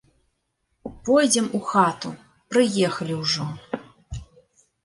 Пойдзем 1.09 1.47
у 1.59 1.61
хату, 1.73 2.09
прыехалі 2.55 3.13
ўжо. 3.23 3.45